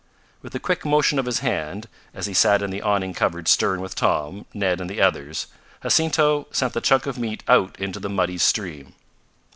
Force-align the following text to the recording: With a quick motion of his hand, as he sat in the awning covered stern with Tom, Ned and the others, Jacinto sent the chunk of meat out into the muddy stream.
With 0.41 0.55
a 0.55 0.59
quick 0.59 0.83
motion 0.83 1.19
of 1.19 1.27
his 1.27 1.41
hand, 1.41 1.87
as 2.11 2.25
he 2.25 2.33
sat 2.33 2.63
in 2.63 2.71
the 2.71 2.81
awning 2.81 3.13
covered 3.13 3.47
stern 3.47 3.81
with 3.81 3.93
Tom, 3.93 4.47
Ned 4.51 4.81
and 4.81 4.89
the 4.89 4.99
others, 4.99 5.45
Jacinto 5.83 6.47
sent 6.49 6.73
the 6.73 6.81
chunk 6.81 7.05
of 7.05 7.19
meat 7.19 7.43
out 7.47 7.79
into 7.79 7.99
the 7.99 8.09
muddy 8.09 8.39
stream. 8.39 8.93